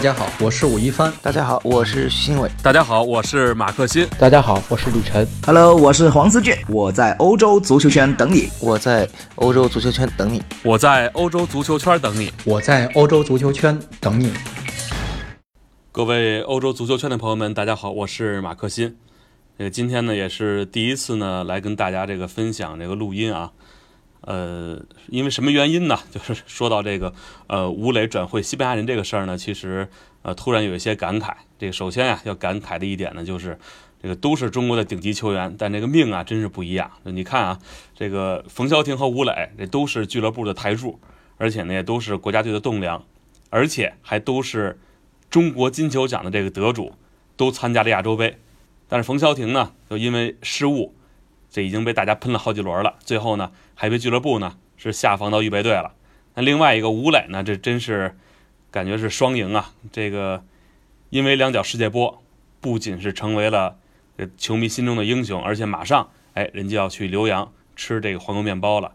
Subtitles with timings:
[0.00, 1.12] 大家好，我是武一帆。
[1.20, 2.50] 大家好，我是徐新伟。
[2.62, 4.08] 大家好，我是马克欣。
[4.18, 5.28] 大家好，我是李晨。
[5.44, 6.56] Hello，我是黄思俊。
[6.68, 8.48] 我在欧洲足球圈等你。
[8.62, 10.42] 我在欧洲足球圈等你。
[10.62, 12.32] 我在欧洲足球圈等你。
[12.46, 14.32] 我在欧洲足球圈等你。
[15.92, 18.96] 各位欧洲足球圈的朋友们，大家好，我是马克欣。
[19.58, 23.50] 呃今天呢，也是第一次呢，来跟大家这个分享这个录音啊。
[24.22, 25.98] 呃，因为什么原因呢？
[26.10, 27.12] 就是说到这个
[27.46, 29.88] 呃，吴磊转会西班牙人这个事儿呢，其实
[30.22, 31.32] 呃，突然有一些感慨。
[31.58, 33.58] 这个首先啊，要感慨的一点呢，就是
[34.02, 36.90] 这个都是中国的顶级球员，但这个命啊，真是不一样。
[37.04, 37.58] 你看啊，
[37.94, 41.00] 这个冯潇霆和吴磊，这都是俱乐部的台柱，
[41.38, 43.04] 而且呢，也都是国家队的栋梁，
[43.48, 44.78] 而且还都是
[45.30, 46.92] 中国金球奖的这个得主，
[47.36, 48.38] 都参加了亚洲杯。
[48.88, 50.94] 但是冯潇霆呢，就因为失误。
[51.50, 55.92] 这已经被大家喷了好几轮了，最后呢还被俱乐部呢是下放到预备队了。
[56.34, 58.16] 那另外一个吴磊呢，这真是
[58.70, 59.72] 感觉是双赢啊！
[59.90, 60.44] 这个
[61.10, 62.22] 因为两脚世界波，
[62.60, 63.76] 不仅是成为了
[64.38, 68.92] 球迷心中的英雄，而且马上哎人就要去留洋吃这个黄油面包了。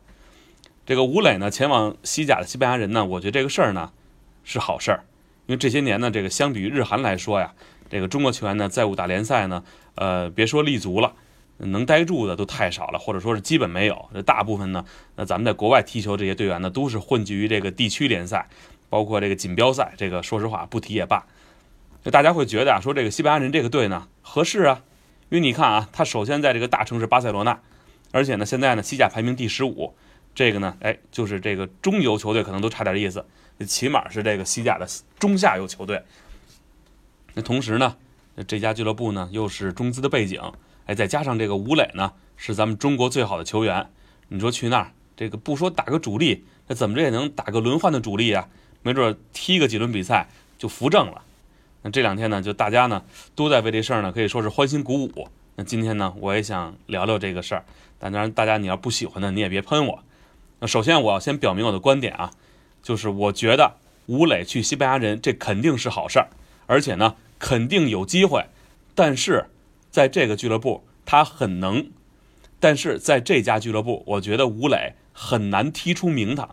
[0.86, 3.92] 这个吴磊呢前往西甲的西班牙人呢，我觉得这个事儿呢
[4.46, 5.04] 是好事儿，
[5.48, 7.54] 因为这些年呢这个相比于日韩来说呀，
[7.90, 9.62] 这个中国球员呢在五大联赛呢，
[9.96, 11.14] 呃别说立足了。
[11.58, 14.10] 能待住的都太少了，或者说是基本没有。
[14.14, 14.84] 这大部分呢，
[15.16, 18.50] 那咱们在国外踢球这些队员呢，都是混迹于这个地区联赛，
[18.90, 19.94] 包括这个锦标赛。
[19.98, 21.26] 这个说实话不提也罢。
[22.04, 24.84] 就大家会觉得啊，说这个西班牙人这个队呢合适啊，
[25.30, 27.60] 因为你看啊，他首先在这个大城市巴塞罗那，
[28.12, 29.96] 而且呢现在呢西甲排名第十五，
[30.36, 33.26] 这个呢哎就是这个中游球队可能都差点意思，
[33.66, 34.86] 起码是这个西甲的
[35.18, 36.04] 中下游球队。
[37.34, 37.96] 那同时呢，
[38.46, 40.42] 这家俱乐部呢又是中资的背景。
[40.86, 43.90] 哎，再加上这个吴磊呢，是咱们中国最好的球员。
[44.28, 48.48] 你说去那儿，这个不说打个主力，那怎么着也能打个轮换的主力啊？
[48.84, 50.28] 没准踢个几轮比赛
[50.58, 51.24] 就扶正了。
[51.82, 55.28] 那这两天呢，就大家呢都在为这事儿呢，可以说是欢欣鼓舞。
[55.56, 57.66] 那今天呢，我也想聊聊这个事儿。
[57.98, 60.04] 但当然，大家你要不喜欢的，你也别喷我。
[60.60, 62.32] 那首先我要先表明我的观点啊，
[62.84, 66.28] 就是我觉得吴磊去西班牙人，这肯定是好事儿，
[66.68, 68.46] 而且呢，肯定有机会。
[68.94, 69.46] 但是。
[69.96, 71.90] 在这个俱乐部，他很能，
[72.60, 76.50] 但是在这家俱乐部，我觉得吴磊很难踢出名堂。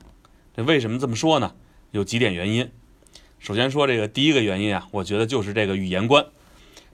[0.56, 1.56] 这为什么这么说呢？
[1.91, 2.70] 有几点原因。
[3.41, 6.25] 首先说这个第一个原因啊，我觉得就是这个语言关。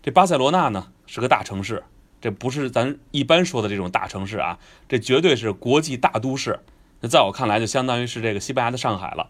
[0.03, 1.85] 这巴塞罗那呢是个大城市，
[2.19, 4.59] 这不是咱一般说的这种大城市啊，
[4.89, 6.61] 这绝对是国际大都市。
[7.01, 9.29] 那在我看来，就相当于是这个西班牙的上海了。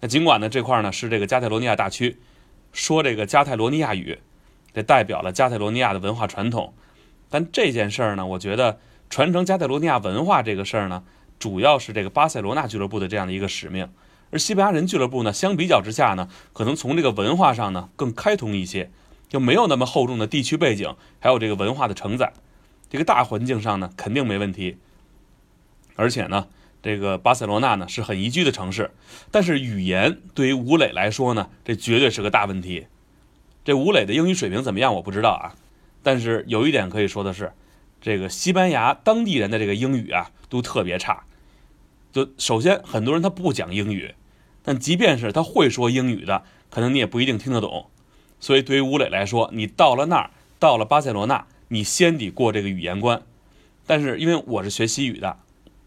[0.00, 2.16] 那尽管呢这块呢是这个加泰罗尼亚大区，
[2.72, 4.18] 说这个加泰罗尼亚语。
[4.76, 6.74] 这代表了加泰罗尼亚的文化传统，
[7.30, 8.78] 但这件事儿呢，我觉得
[9.08, 11.02] 传承加泰罗尼亚文化这个事儿呢，
[11.38, 13.88] 主要是这个巴塞罗那俱乐部的这样的一个使命。
[14.30, 18.90] 而西班牙人俱乐部呢，相比较之下呢，可能从这个文化上呢更开通一些，
[19.30, 22.34] 就没有那么厚重的地区背景，还有这个文化的承载。
[22.90, 24.76] 这个大环境上呢，肯定没问题。
[25.94, 26.48] 而且呢，
[26.82, 28.90] 这个巴塞罗那呢是很宜居的城市，
[29.30, 32.88] 但是语言对于吴磊来说呢，这绝对是个大问题。
[33.66, 34.94] 这吴磊的英语水平怎么样？
[34.94, 35.56] 我不知道啊，
[36.00, 37.52] 但是有一点可以说的是，
[38.00, 41.24] 这个西班牙当地人的这个英语啊都特别差。
[42.12, 44.14] 就首先很多人他不讲英语，
[44.62, 47.90] 但即便是他会说英语的，可能你也不一定听得懂。
[48.38, 53.20] 所以对于吴磊来说，你到了那儿，到了巴塞罗那，你先得过这个语言关。
[53.84, 55.40] 但是因为我是学西语的，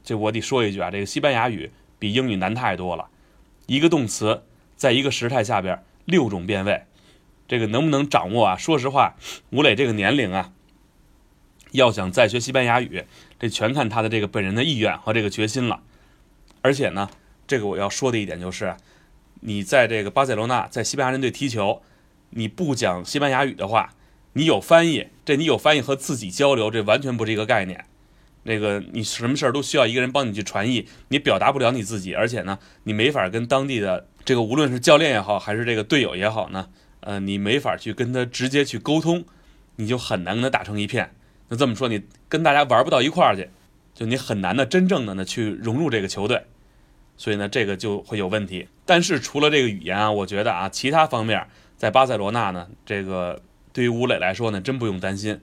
[0.03, 3.07] 这我得说一句啊，这个西班牙语比英语难太多了。
[3.67, 4.43] 一个动词
[4.75, 6.83] 在一个时态下边六种变位。
[7.49, 8.55] 这个能不能掌握啊？
[8.55, 9.15] 说实话，
[9.49, 10.53] 吴磊这个年龄啊，
[11.71, 13.03] 要想再学西班牙语，
[13.39, 15.81] 这全看他的这个本人的意愿和这个决心了。
[16.61, 17.09] 而且呢，
[17.47, 18.77] 这个我要说的一点就是，
[19.41, 21.81] 你在这个巴塞罗那，在西班牙人队踢球，
[22.29, 23.95] 你不讲西班牙语的话，
[24.33, 27.85] 你有翻译，这你有翻译和自己交流，这完全不是一个概念。
[28.43, 36.69] 那个你什么事儿都需要一个人帮你去传译，你表达不了你自己，而且呢，你没法跟当地的这个无论是教练也好，还是这个队友也好呢。
[37.01, 39.23] 呃，你没法去跟他直接去沟通，
[39.77, 41.13] 你就很难跟他打成一片。
[41.47, 43.49] 那这么说，你跟大家玩不到一块儿去，
[43.93, 46.43] 就你很难的真正的呢去融入这个球队。
[47.17, 48.67] 所以呢，这个就会有问题。
[48.85, 53.41] 但是除了这个语言啊，我觉得啊，其他方面在巴塞罗那呢，这个
[53.73, 55.39] 对于吴磊来说呢，真不用担心。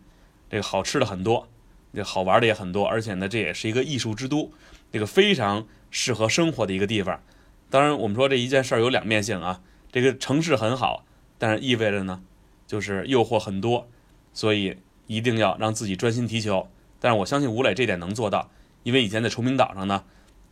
[0.48, 1.48] 这个好吃的很多，
[1.92, 4.52] 这好玩的也很多，而且呢，这也是一个艺术之都，
[4.92, 7.20] 这个非常适合生活的一个地方。
[7.68, 9.60] 当然，我们说这一件事儿有两面性啊，
[9.90, 11.05] 这个城市很好。
[11.38, 12.22] 但是意味着呢，
[12.66, 13.88] 就是诱惑很多，
[14.32, 16.68] 所以一定要让自己专心踢球。
[16.98, 18.50] 但是我相信吴磊这点能做到，
[18.82, 20.04] 因为以前在崇明岛上呢，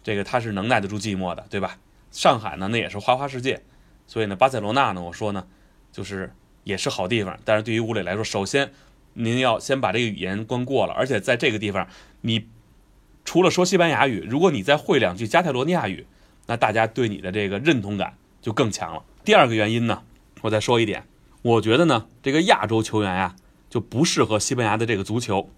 [0.02, 1.78] 这个他是能耐得住寂寞的，对吧？
[2.12, 3.62] 上海呢，那也是花花世界，
[4.06, 5.46] 所以呢，巴塞罗那呢，我说呢，
[5.90, 6.32] 就是
[6.62, 7.38] 也是好地方。
[7.44, 8.70] 但是对于吴磊来说，首先
[9.14, 11.88] 您要先把这个语言关过了，而且在这个地方，
[12.20, 12.46] 你
[13.25, 16.06] 除了说西班牙语，如果你再会两句加泰罗尼亚语，
[16.46, 19.02] 那大家对你的这个认同感就更强了。
[19.25, 20.02] 第二个原因呢，
[20.44, 21.06] 我再说一点，
[21.41, 23.35] 我觉得呢，这个亚洲球员呀
[23.70, 25.49] 就不适合西班牙的这个足球。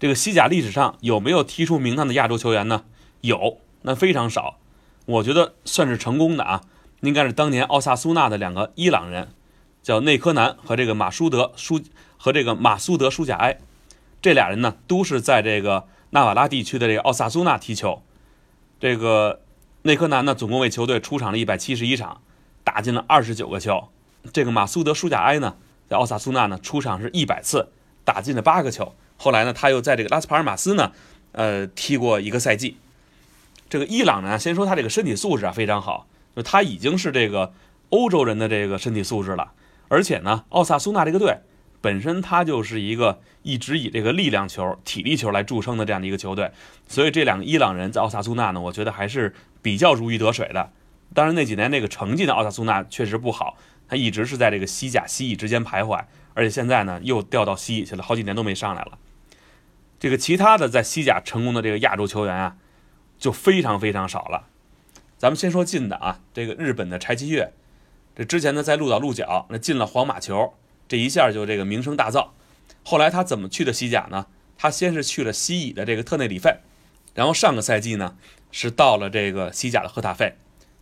[0.00, 2.84] 这个西甲历史上有没有踢出名堂的亚洲球员呢？
[3.20, 4.58] 有，那非常少。
[5.04, 6.62] 我觉得算是成功的啊，
[7.02, 9.28] 应该是当年奥萨苏纳的两个伊朗人，
[9.80, 11.80] 叫内科南和这个马舒德舒
[12.16, 13.60] 和这个马苏德舒贾埃，
[14.20, 18.02] 这俩人呢都是在这个纳瓦拉地区的这个奥萨苏纳踢球。
[18.80, 19.42] 这个
[19.82, 22.20] 内科南呢总共为球队出场了一百七十一场，
[22.64, 23.88] 打进了二十九个球。
[24.32, 25.56] 这个马苏德舒贾埃呢
[25.88, 27.68] 在奥萨苏纳呢出场是一百次，
[28.04, 28.94] 打进了八个球。
[29.16, 30.92] 后来呢他又在这个拉斯帕尔马斯呢，
[31.32, 32.76] 呃踢过一个赛季。
[33.68, 36.06] 这个伊朗呢，先说他这个身体素质啊非常好，
[36.36, 37.52] 就他已经是这个
[37.90, 39.52] 欧洲人的这个身体素质了，
[39.88, 41.38] 而且呢，奥萨苏纳这个队
[41.80, 46.50] 本身他就是一个一直以这个力量球、体力球来著称的这样的一个球队，
[46.88, 50.70] 所以这两个伊朗人在奥萨苏纳呢，我觉得还是比较如鱼得水的。
[51.14, 53.56] 当然那几年那个成绩呢，奥萨苏纳确实不好，
[53.88, 56.04] 他一直是在这个西甲、西乙之间徘徊，
[56.34, 58.98] 而且现在呢又调到西乙去了，好几年都没上来了。
[59.98, 62.56] 这个其他的在西甲成功的这个亚洲球员啊。
[63.18, 64.48] 就非常非常少了。
[65.16, 67.54] 咱们先说近的啊，这个日本的柴崎岳，
[68.14, 70.52] 这之前呢在鹿岛鹿角那进了皇马球，
[70.86, 72.28] 这一下就这个名声大噪。
[72.84, 74.26] 后来他怎么去的西甲呢？
[74.58, 76.58] 他先是去了西乙的这个特内里费，
[77.14, 78.18] 然后上个赛季呢
[78.52, 80.34] 是到了这个西甲的赫塔费。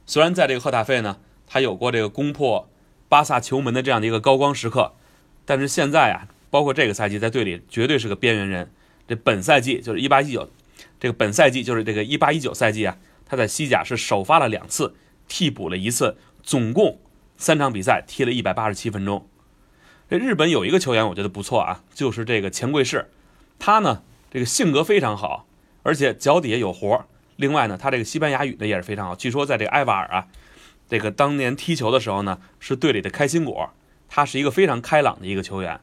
[0.04, 2.68] 虽然在这个赫塔费呢，他有过这个攻破
[3.14, 4.92] 巴萨球门的这样的一个高光时刻，
[5.44, 8.72] 但是现在啊，包括这个赛季在队里绝对是个边缘人。
[9.06, 10.50] 这本赛季就是一八一九。
[10.98, 14.96] 这个本赛季就是这个一八一九赛季啊，他在西甲是首发了两次，
[15.28, 16.98] 替补了一次，总共
[17.36, 19.28] 三场比赛踢了一百八十七分钟。
[20.10, 23.12] 这日本有一个球员我觉得不错啊，就是这个钱贵士，
[23.60, 25.46] 他呢这个性格非常好，
[25.84, 27.06] 而且脚底下有活儿
[27.36, 29.14] 另外呢，他这个西班牙语呢也是非常好。
[29.14, 30.26] 据说在这个埃瓦尔啊，
[30.88, 33.70] 这个当年踢球的时候呢，是队里的开心果。
[34.08, 35.80] 他是一个非常开朗的一个球员。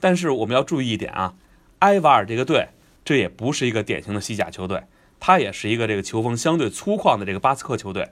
[0.00, 1.34] 但是我们要注意一点啊，
[1.80, 2.68] 埃瓦尔这个队。
[3.04, 4.82] 这也不是一个典型的西甲球队，
[5.20, 8.10] 他也是一个这个球风相对粗犷的这个巴斯克球队。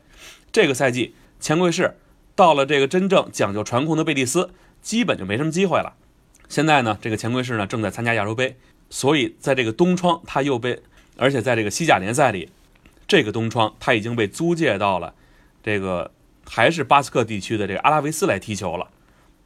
[0.53, 1.97] 这个赛季，钱贵士
[2.37, 4.51] 到了这个真正讲究传控的贝蒂斯，
[4.81, 5.95] 基本就没什么机会了。
[6.49, 8.57] 现在呢，这个钱贵士呢正在参加亚洲杯，
[8.89, 10.81] 所以在这个冬窗他又被，
[11.17, 12.51] 而且在这个西甲联赛里，
[13.09, 15.13] 这个冬窗他已经被租借到了
[15.65, 16.13] 这个
[16.49, 18.89] 还是巴斯克地区的这个阿拉维斯来踢球了。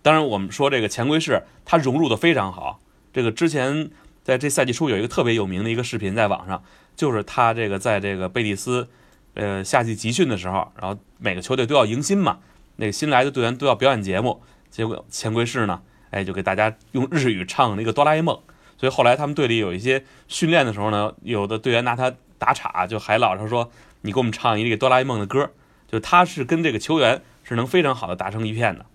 [0.03, 2.81] 当然，我们说这个钱贵士他融入的非常好，
[3.12, 3.91] 这个之前。
[4.25, 6.62] 在这赛季初有一个特别有名的一个视频在网上，
[6.95, 8.87] 就是他这个在这个贝蒂斯，
[9.33, 12.41] 呃夏季集训的时候，然后每个球队都要迎新嘛，
[12.77, 15.81] 那个新来的队员都要表演节目，结果钱贵士呢，
[16.11, 18.39] 哎就给大家用日语唱那个哆啦 A 梦，
[18.77, 23.71] 所以后来他们队里有一些训练的时候呢，有的队员拿他打岔，就还老是说
[24.03, 25.50] 你给我们唱一个哆啦 A 梦的歌，
[25.90, 28.87] 就他是跟这个球员是能非常好的打成一片的。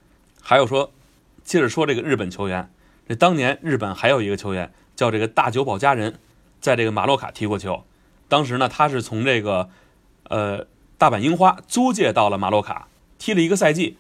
[0.42, 0.92] 还有说，
[1.44, 2.72] 接着说这个日本球员，
[3.08, 4.72] 这当年日本还有一个球员。
[4.96, 6.20] 叫这个大久保家人，
[6.62, 7.84] 在这个马洛卡踢过球。
[8.28, 9.68] 当时呢，他是从这个
[10.26, 10.68] 呃
[11.00, 12.88] 大阪樱花租借到了马洛卡，
[13.18, 13.98] 踢了一个赛季。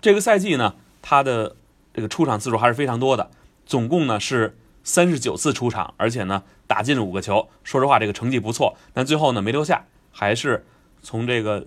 [0.00, 1.56] 这个赛季呢，他的
[1.92, 3.30] 这个出场次数还是非常多的，
[3.66, 7.50] 总共呢是三十九次出场，而且呢打进了五个球。
[7.62, 10.64] 说实话，这个成绩不错，但最后呢没留下，还是
[11.02, 11.66] 从这个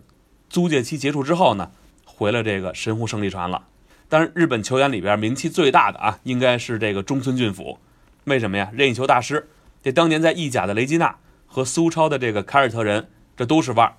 [0.53, 1.71] 租借期结束之后呢，
[2.05, 3.63] 回了这个神户胜利船了。
[4.07, 7.79] 当然，日本球员里边名气最大的啊，应该是这个中村俊辅。
[8.25, 8.69] 为什么呀？
[8.71, 9.49] 任意球大师，
[9.81, 11.17] 这当年在意甲的雷吉纳
[11.47, 13.95] 和苏超的这个凯尔特人，这都是腕儿。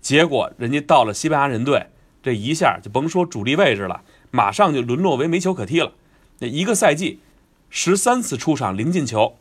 [0.00, 1.88] 结果人家到了西班牙人队，
[2.22, 5.90] 这一下就甭说主力位置了，马上就沦落为没球可踢了。
[6.38, 7.18] 那一个赛季，
[7.68, 9.36] 十三次出场零进球。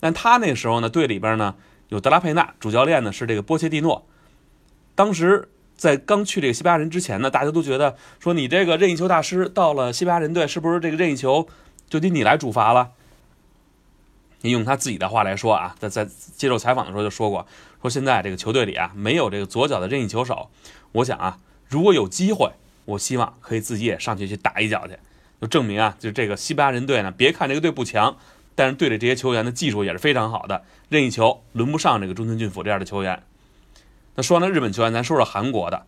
[0.00, 1.54] 但他那时候呢，队里边呢
[1.90, 4.04] 有德拉佩纳，主教练呢是这个波切蒂诺。
[4.96, 5.48] 当时
[5.80, 11.48] 在刚去这个西班牙人之前呢，大家都觉得说你这个任意球大师到了西班牙人队，是不是这个任意球
[11.88, 12.90] 就得你来主罚了？
[14.42, 17.46] 你用他自己的话来说啊，在在接受采访的时候就说过，
[17.80, 20.50] 说现在这个球队里啊没有这个左脚的任意球手。
[20.92, 22.52] 我想啊，如果有机会，
[22.84, 24.98] 我希望可以自己也上去去打一脚去，
[25.40, 28.18] 就证明啊，就这个西班牙人队呢，别看这个队不强，
[28.54, 33.22] 但是队里这些球员的技术也是非常好的，任意球轮不上这个中村俊辅这样的球员。
[34.22, 35.86] 说完了日本球员，咱说说韩国的。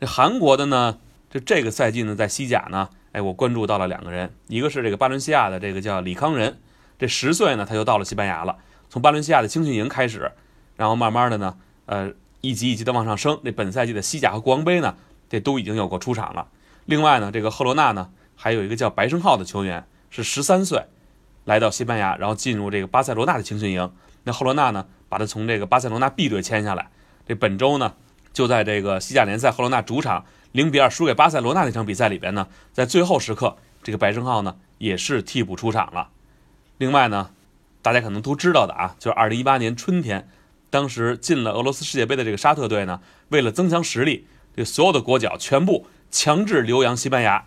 [0.00, 0.98] 这韩国的呢，
[1.30, 6.58] 就这个赛季呢，在西甲呢，哎，我关注到了两个人，一个是这个巴伦西亚的这个叫李康仁。
[6.98, 8.56] 这十岁呢，他就到了西班牙了。
[8.88, 10.32] 从巴伦西亚的青训营开始，
[10.76, 13.40] 然后慢慢的呢，呃，一级一级的往上升。
[13.44, 14.96] 这本赛季的西甲和国王杯呢，
[15.28, 16.48] 这都已经有过出场了。
[16.84, 20.84] 另外呢，这个赫罗纳呢，还有一个叫白胜浩的球员，是十三岁
[21.44, 23.92] 来到西班牙，然后进入这个巴塞罗那的青训营。
[24.22, 26.90] 那赫罗纳呢，把他从这个巴塞罗那 B 队签下来。
[27.26, 27.94] 这本周呢，
[28.32, 36.10] 就在这个西甲联赛赫罗纳主场零比二输给巴塞罗那那场比赛里边呢，在最后时刻，这个白胜浩呢也是替补出场了。
[36.78, 37.30] 另外呢，
[37.82, 40.28] 大家可能都知道的啊，就是二零一八年春天，
[40.70, 44.26] 当时进了俄罗斯世界杯的这个沙特队呢，为了增强实力，
[44.56, 47.46] 这所有的国脚全部强制留洋西班牙。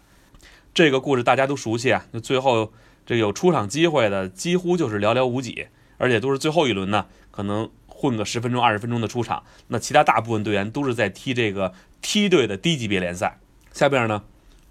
[0.73, 2.71] 这个故事大家都熟悉啊，就最后
[3.05, 5.67] 这有出场机会的几乎就是寥寥无几，
[5.97, 9.43] 而且都是最后一轮呢，可能混个十分钟、二十分钟的出场。
[9.69, 13.39] 那其他大部分队员都是在踢这个梯队的低级别联赛。
[13.73, 14.23] 下边呢，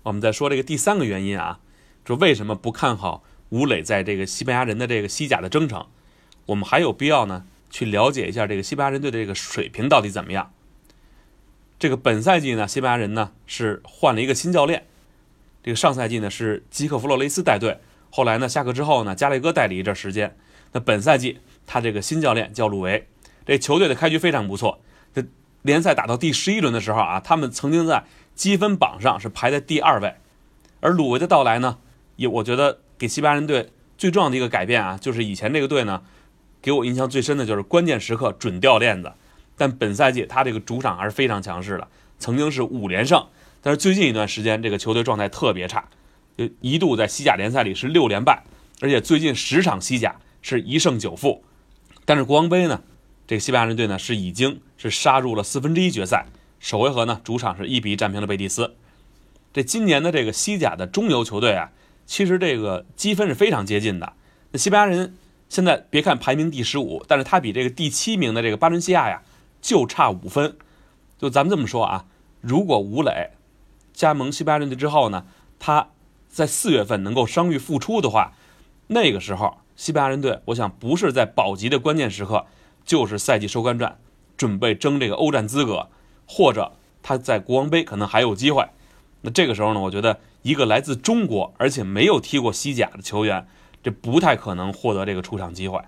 [0.05, 1.59] 我们再说这个第三个原因啊，
[2.05, 3.25] 就为什么不看好？
[3.49, 5.87] 吴磊在这个西班牙人的这个西甲的征程，
[6.47, 10.53] 我们还有必要呢去了解一下这个西班牙人队的这个水平到底怎么样。
[11.79, 14.87] 这个本赛季呢，西班牙人呢是换了一个新教练，
[15.63, 17.79] 这个上赛季呢是基克弗洛雷斯带队，
[18.11, 20.37] 后来呢下课之后呢，加雷戈带了一阵时间。
[20.73, 23.07] 那本赛季他这个新教练叫鲁维，
[23.47, 24.81] 这球队的开局非常不错。
[25.15, 25.25] 这
[25.63, 30.17] 联赛打到第十一轮的时候啊，他们曾经在积分榜上是排在第二位。
[30.81, 31.79] 而鲁维的到来呢，
[32.17, 32.81] 也我觉得。
[32.99, 36.03] 给西班牙人队最重要的一个改变啊，就是以前这个队呢，
[36.63, 39.13] 给我印象最深的就是关键时刻准掉链子。
[39.55, 41.87] 但本赛季他这个主场还是非常强势的，
[42.19, 43.23] 曾经是五连胜，
[43.61, 45.87] 但是最近一段时间这个球队状态特别差，
[46.39, 48.45] 就一度在西甲联赛里是六连败，
[48.81, 51.45] 而且最近十场西甲是一胜九负。
[52.07, 52.81] 但是国王杯呢，
[53.27, 56.27] 这个西班牙人队呢是已经是杀入了四分之一决赛，
[56.61, 58.77] 首回合呢主场是一比一战平了贝蒂斯。
[59.53, 61.71] 这今年的这个西甲的中游球队啊。
[62.09, 64.13] 其实这个积分是非常接近的。
[64.53, 65.17] 那西班牙人
[65.49, 69.23] 现在别看排名第十五，但是他比这个第七名的这个巴伦西亚呀
[69.61, 70.57] 就差五分。
[71.19, 72.05] 就咱们这么说啊，
[72.41, 73.31] 如果吴磊
[73.93, 75.27] 加盟西班牙人队之后呢，
[75.59, 75.89] 他
[76.29, 78.35] 在四月份能够伤愈复出的话，
[78.87, 82.47] 那个时候西班牙人队，我想不是在保级的关键时刻，
[82.87, 83.99] 就是赛季收官战，
[84.39, 85.89] 准备争这个欧战资格，
[86.27, 88.67] 或者他在国王杯可能还有机会。
[89.21, 90.19] 那这个时候呢，我觉得。
[90.43, 93.49] 一个来自中国而且没有踢过西甲的球员，
[93.83, 95.81] 这不太可能获得这个出场机会。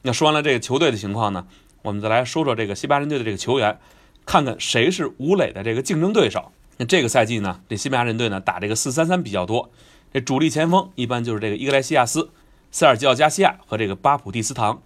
[0.00, 1.46] 那说完了这个球队的情况呢，
[1.82, 3.78] 我们再来说说这个西班牙人队的这个球员，
[4.24, 6.52] 看看谁是吴磊的这个竞争对手。
[6.78, 9.70] 那这个赛季呢，这西班牙人队呢打这个四三三比较多，
[10.10, 12.30] 这主力前锋一般就是这个伊格莱西亚斯、
[12.70, 14.80] 塞尔吉奥加西亚和这个巴普蒂斯唐。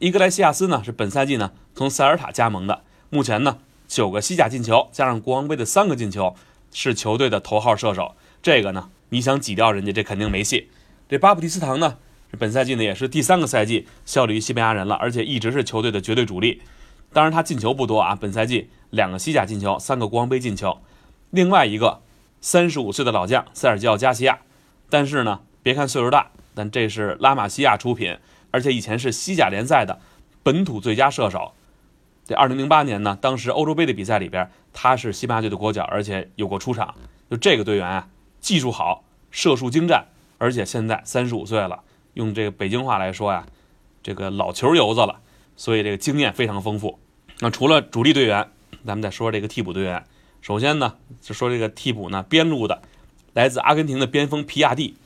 [0.00, 3.58] 伊格莱西亚斯呢是本赛季呢从塞尔塔加盟的，目前呢
[3.88, 6.34] 九个西甲进球加上国王杯的三个进球，
[6.72, 8.14] 是球队的头号射手。
[8.42, 10.70] 这个呢，你想挤掉人家，这肯定没戏。
[11.08, 11.98] 这巴普蒂斯唐呢，
[12.38, 16.62] 本赛季呢也是第三个赛季效力于西班牙人了，而且一直是球队的绝对主力。
[17.12, 20.78] 当然他进球不多啊，本赛季两个西甲进球，三个国王杯进球。
[21.30, 22.00] 另外一个
[22.40, 24.38] 三十五岁的老将塞尔吉奥加西亚，
[24.88, 28.16] 但是呢，别看岁数大，但这是拉玛西亚出品，
[28.52, 29.98] 而且以前是西甲联赛的
[30.44, 31.52] 本土最佳射手。
[32.24, 36.94] 这二零零八年呢，当时欧洲杯的比赛里边，他是西班牙队的国脚，而且有过出场。
[37.28, 38.08] 就这个队员啊。
[38.40, 40.04] 技术好，射术精湛，
[40.38, 43.46] 而且现在三十五岁了，用这个北京话来说呀，
[44.02, 45.20] 这个老球油子了，
[45.56, 46.98] 所以这个经验非常丰富。
[47.38, 48.48] 那除了主力队员，
[48.84, 50.04] 咱们再说这个替补队员。
[50.40, 52.82] 首先呢，就说这个替补呢，边路的，
[53.32, 54.96] 来自阿根廷的边锋皮亚蒂，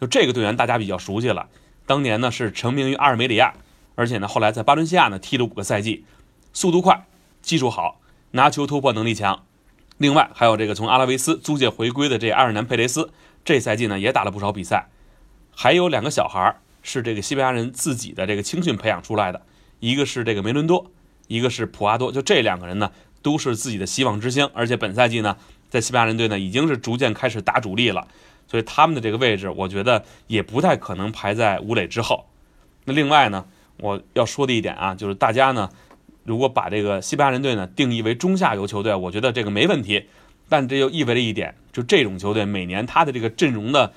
[0.00, 1.50] 就这个队员大家比较熟悉了，
[1.86, 3.54] 当年呢是成名于阿尔梅里亚，
[3.94, 6.04] 而且呢后来在巴伦西亚呢踢了五个赛季，
[6.52, 7.06] 速度快，
[7.40, 8.00] 技术好，
[8.32, 9.44] 拿球突破能力强。
[9.98, 13.10] 另外还有这个从阿拉维斯租借回归的这阿尔南佩雷斯，
[13.44, 14.88] 这赛季呢也打了不少比赛。
[15.54, 19.42] 还有两个小孩是这个西班牙人自己的这个青训培养出来的，
[19.80, 20.90] 一个是这个梅伦多，
[21.28, 22.12] 一个是普阿多。
[22.12, 22.90] 就这两个人呢
[23.22, 25.36] 都是自己的希望之星，而且本赛季呢
[25.70, 28.06] 在西班牙人队呢已经是逐渐开始打主力了，
[28.48, 32.26] 所以他们的这个位置我觉得也不太可能排在吴磊之后。
[32.84, 33.44] 那另外呢
[33.80, 35.68] 我要说的一点啊，就是大家呢。
[36.24, 40.06] 如果把这个西班牙人队呢定义为中下游球队，我觉得这个没问题。
[40.48, 43.92] 但这又意味着一点，就这种球队每年他的这个阵容的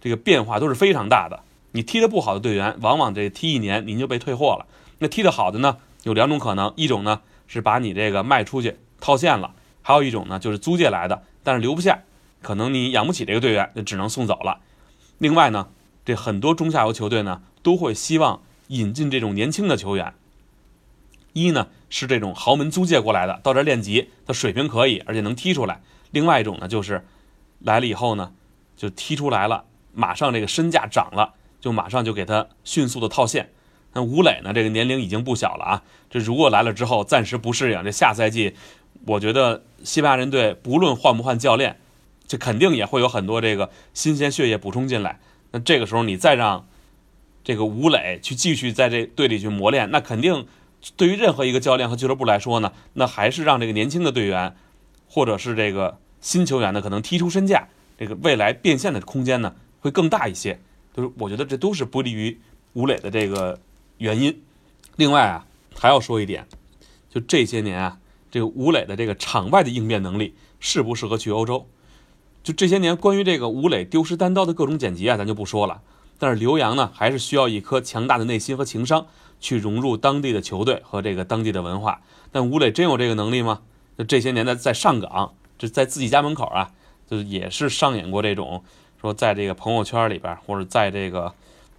[0.00, 1.40] 这个变化都是非常大的。
[1.72, 4.64] 你踢得不好的队员，往往这踢一年您就被退货了。
[5.00, 9.50] 那踢得好的呢，有两种可能：一种呢是把你这个卖出去套现了；
[9.82, 12.02] 还有一种呢就是租借来的，但是留不下，
[12.44, 14.60] 可能你养不起这个队员，就只能送走了。
[15.18, 15.68] 另外呢，
[16.04, 20.14] 这很多中下游球队呢都会希望引进这种年轻的球员。
[21.32, 25.80] 一呢是这种豪门租借过来的，到这练级，他水平可以，而且能踢出来。
[26.12, 27.04] 另外一种呢就是
[27.58, 28.32] 来了以后呢，
[28.76, 33.50] 就踢出来了，马上这个身价涨了，就马上就给他迅速的套现。
[33.94, 38.54] 那吴磊呢，这个年龄已经不小了啊，这如果来了之后暂时不适应，这下赛季
[39.06, 41.78] 我觉得西班牙人队不论换不换教练，
[42.26, 45.20] 这肯定也会有很多这个新鲜血液补充进来。
[45.52, 46.66] 那这个时候你再让
[47.42, 50.46] 这个吴磊去继续在这队里去磨练，那肯定
[50.96, 54.56] 对于任何一个教练和俱乐部来说呢，那还是让这个年轻的队员
[55.08, 60.58] 或者是这个新球员呢，可能踢出身价，这个未来变现的空间呢会更大一些。
[60.96, 62.38] 就是我觉得这都是不利于
[62.72, 63.60] 吴磊的这个
[63.98, 64.40] 原因。
[64.96, 66.46] 另外啊，还要说一点，
[67.10, 67.98] 就这些年啊，
[68.30, 71.68] 这个吴磊的这个场外的应变能力适不适合去欧洲？
[72.44, 75.80] 就这些年关于这个吴磊丢失单刀的各种剪辑啊，咱就不说了。
[76.18, 79.06] 但是刘洋呢，还是需要一颗强大的内心和情商，
[79.40, 82.02] 去融入当地的球队和这个当地的文化。
[82.30, 83.62] 但吴磊真有这个能力吗？
[83.96, 86.70] 就这些年在在上港，就在自己家门口啊，
[87.10, 88.62] 就也是上演过这种
[89.00, 91.32] 说在这个朋友圈里边或者在这个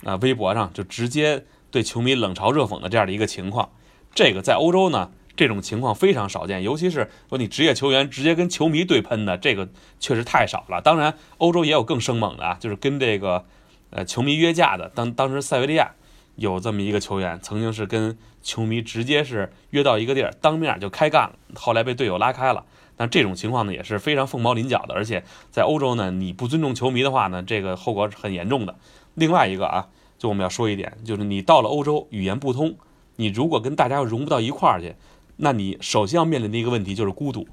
[0.04, 3.70] 啊微博上就直接对球迷冷嘲热讽的这样的一个情况。
[4.16, 10.82] 这个在欧洲呢，这种情况非常少见，尤其是说你职业球员直接跟球迷对喷的，这个确实太少了。
[10.82, 13.46] 当然，欧洲也有更生猛的啊，就是跟这个。
[13.92, 15.92] 呃，球迷约架的，当当时塞维利亚
[16.36, 22.66] 有这么一个球员，曾经是跟球迷直接是约到一个地儿，当面就开干了，后来被队友拉开了。
[22.98, 28.76] 但这种情况呢，也是非常凤毛麟角的，而且在欧洲呢，你不尊重球迷的话呢，这个后果是很严重的。
[29.14, 29.88] 另外一个啊，
[30.18, 32.76] 就我们要说一点，就是你到了欧洲，语言不通，
[33.16, 34.96] 你如果跟大家融不到一块儿去，
[35.38, 37.48] 那你首先要面临的一个问题就是孤独，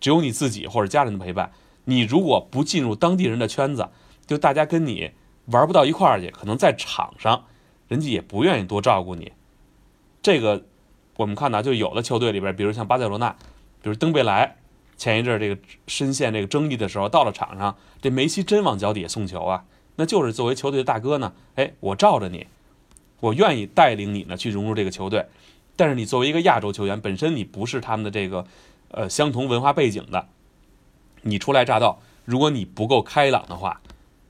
[0.00, 1.52] 只有你自己或者家人的陪伴。
[1.84, 3.88] 你如果不进入当地人的圈子，
[4.26, 5.10] 就大家跟你。
[5.48, 7.44] 玩不到一块儿去，可能在场上，
[7.88, 9.30] 人家也不愿意多照顾你。
[10.22, 10.64] 这个
[11.18, 13.28] 我们看到，就有的球队里边，比如像巴塞罗那，
[13.82, 14.56] 比如登贝莱，
[14.96, 19.64] 前一阵这个深陷这个争议的时候，到了场上，这梅西真往脚底下送球啊，
[19.96, 22.46] 那就是作为球队的大哥呢，哎，我罩着你，
[23.20, 25.26] 我愿意带领你呢去融入这个球队。
[25.76, 28.46] 但是你作为一个亚洲球员，本身你不是他们的这个
[28.90, 30.28] 呃相同文化背景的，
[31.22, 33.80] 你初来乍到，如果你不够开朗的话。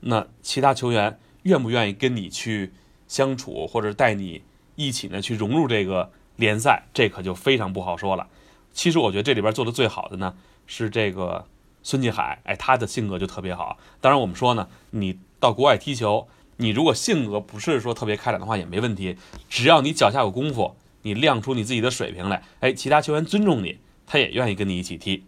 [0.06, 2.74] 那其他球员愿不愿意跟你去
[3.08, 4.42] 相处，或者带你
[4.76, 8.28] 一起呢去融入这个联赛，这可就非常不好说了。
[8.74, 10.34] 其实我觉得这里边做的最好的呢
[10.66, 11.46] 是这个
[11.82, 13.78] 孙继海，哎，他的性格就特别好。
[14.02, 16.28] 当然我们说呢，你到国外踢球，
[16.58, 19.16] 你如果性格不是说特别开朗的话也没问题，
[19.48, 25.24] 只要你脚下有功夫，你亮出你自己的水平来，哎，其他球员尊重你，他也愿意跟你一起踢。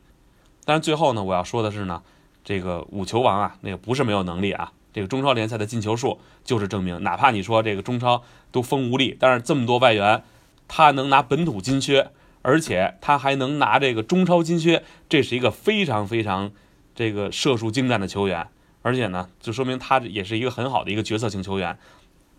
[0.67, 2.03] 但是最后呢，我要说的是呢。
[2.49, 4.73] 这个五球王啊，那个不是没有能力啊。
[4.93, 10.23] 这个中超联赛的进球数就是证明，哪怕你说这个中超都风无力，但是这么多外援，
[10.69, 12.13] 他能拿本土金靴，
[12.43, 16.53] 而且他还能拿这个中超金靴，这是一个非常非常
[16.95, 18.47] 这个射术精湛的球员。
[18.83, 21.77] 而且呢，就说明他也是一个很好的一个角色性球员。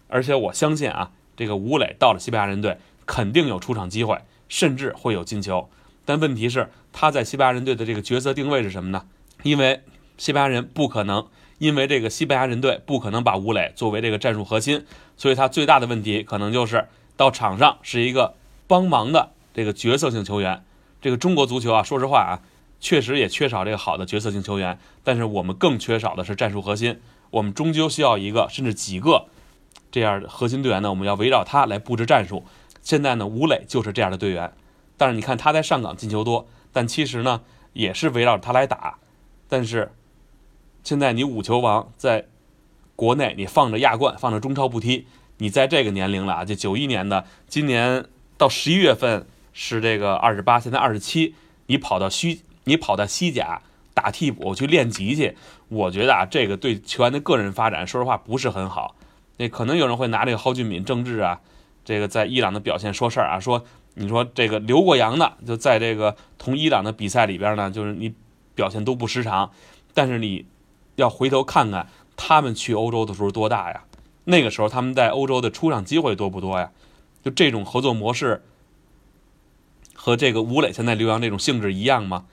[0.08, 5.68] 而且我相信啊，这个吴磊到了西班牙人队，肯定有出场机会，甚至会有进球。
[6.06, 9.06] 但问题是，他在西班牙人队的这个角色定位是什么呢？
[9.44, 9.82] 因为
[10.18, 18.36] 西班牙人不可能，因为这个西班牙人队不可能把吴磊作为这个战术核心，所以他最大的问题可能就是到场上是一个
[18.68, 20.64] 帮忙的这个角色性球员。
[21.02, 22.42] 这个中国足球啊，说实话啊，
[22.80, 27.00] 确实也缺少这个好的角色性球员，但是我们更缺少的是战术核心。
[27.30, 29.26] 我们终究需要一个甚至几个
[29.92, 32.46] 这样的核心队员呢，我们要围绕他来布置战术。
[32.88, 34.54] 现在呢，吴磊就是这样的队员，
[34.96, 37.42] 但是你看他在上港进球多，但其实呢，
[37.74, 39.00] 也是围绕着他来打，
[39.50, 39.92] 但是。
[40.84, 42.28] 现在你五球王在
[42.96, 45.06] 国内，你放着亚冠，放着中超不踢，
[45.40, 48.06] 你在这个年龄了啊，就九一年的，今年
[48.38, 53.62] 到十一月份是这个二十八，现在二十七，你跑到西，你跑到西甲
[53.94, 55.36] 打替补去练级去，
[55.68, 58.96] 我觉得啊，这个对球员的个人发展，说实话不是很好。
[59.36, 61.42] 那可能有人会拿这个蒿俊闵、郑智啊，
[61.88, 68.14] 这个在伊朗的表现说事儿啊，说你说这个留过洋的，就在这个同伊朗的比赛里边呢，就是你
[68.54, 69.50] 表现都不失常，
[69.94, 70.46] 但是你。
[70.98, 73.84] 要回头看看他们去欧洲的时候多大呀？
[74.24, 76.72] 那个时候他们在欧洲的出场机会多不多呀？
[77.24, 78.42] 就这种合作模式
[79.94, 82.26] 和这个吴磊现在留洋这种性质一样吗？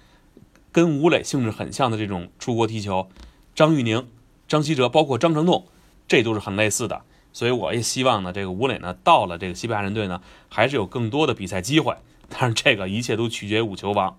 [0.73, 3.11] 跟吴磊性质很像的这种出国踢球，
[3.55, 4.09] 张玉宁、
[4.49, 5.67] 张稀哲，包括张成栋，
[6.09, 7.03] 这都是很类似的。
[7.35, 11.95] 所以我也希望呢，这个吴磊呢到了这个西班牙人队呢，还是有更多的比赛机会。
[12.31, 14.17] 但是这个一切都取决于五球王。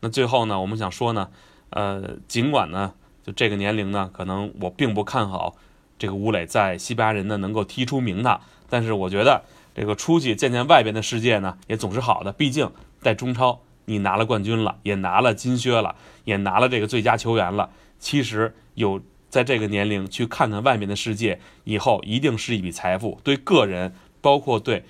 [0.00, 1.28] 那最后呢，我们想说呢，
[1.68, 2.94] 呃，尽管呢。
[3.24, 5.56] 就这个年龄呢，可能我并不看好
[5.98, 8.40] 这个吴磊在西班牙人呢能够踢出名堂。
[8.70, 9.42] 但是我觉得
[9.74, 12.32] 这个出去见见外边的世界呢，也总是好的。
[12.32, 12.70] 毕竟
[13.02, 17.68] 在中超你拿了冠军了，也拿了金靴了，也拿了这个最佳球员了。
[17.98, 23.20] 其实有在这个年龄去看看外面的世界，以后一定是一笔财富。
[23.22, 24.84] 对个人，包括对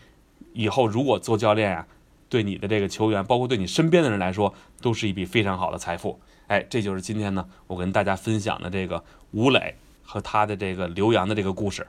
[0.53, 1.87] 以后如果做教练啊，
[2.29, 6.21] 对你的这个球员，包括对你身边的人来说，都是一笔非常好的财富。
[6.47, 11.87] 哎，这就是今天呢我跟大家分享的这个吴磊和他的这个刘洋的这个故事。